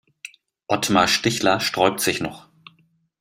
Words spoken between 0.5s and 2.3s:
Otmar Stichler sträubt sich